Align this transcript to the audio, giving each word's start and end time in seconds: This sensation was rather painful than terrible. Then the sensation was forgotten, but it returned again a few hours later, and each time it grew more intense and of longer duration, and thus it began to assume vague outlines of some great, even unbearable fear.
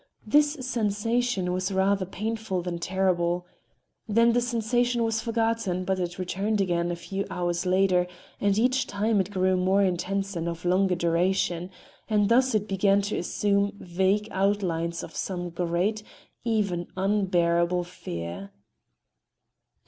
This 0.25 0.53
sensation 0.61 1.53
was 1.53 1.71
rather 1.71 2.07
painful 2.07 2.63
than 2.63 2.79
terrible. 2.79 3.45
Then 4.07 4.33
the 4.33 4.41
sensation 4.41 5.03
was 5.03 5.21
forgotten, 5.21 5.85
but 5.85 5.99
it 5.99 6.17
returned 6.17 6.59
again 6.59 6.89
a 6.89 6.95
few 6.95 7.23
hours 7.29 7.67
later, 7.67 8.07
and 8.39 8.57
each 8.57 8.87
time 8.87 9.21
it 9.21 9.29
grew 9.29 9.55
more 9.55 9.83
intense 9.83 10.35
and 10.35 10.49
of 10.49 10.65
longer 10.65 10.95
duration, 10.95 11.69
and 12.09 12.29
thus 12.29 12.55
it 12.55 12.67
began 12.67 13.03
to 13.03 13.17
assume 13.19 13.73
vague 13.77 14.27
outlines 14.31 15.03
of 15.03 15.15
some 15.15 15.51
great, 15.51 16.01
even 16.43 16.87
unbearable 16.97 17.83
fear. 17.83 18.49